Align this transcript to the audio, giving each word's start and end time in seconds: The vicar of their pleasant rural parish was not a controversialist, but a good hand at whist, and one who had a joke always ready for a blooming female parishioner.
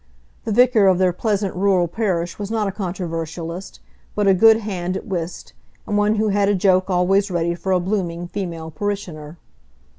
The 0.45 0.51
vicar 0.51 0.87
of 0.87 0.97
their 0.97 1.13
pleasant 1.13 1.55
rural 1.55 1.87
parish 1.87 2.39
was 2.39 2.49
not 2.49 2.67
a 2.67 2.71
controversialist, 2.71 3.79
but 4.15 4.25
a 4.25 4.33
good 4.33 4.57
hand 4.57 4.97
at 4.97 5.05
whist, 5.05 5.53
and 5.85 5.95
one 5.95 6.15
who 6.15 6.29
had 6.29 6.49
a 6.49 6.55
joke 6.55 6.89
always 6.89 7.29
ready 7.29 7.53
for 7.53 7.71
a 7.71 7.79
blooming 7.79 8.27
female 8.27 8.71
parishioner. 8.71 9.37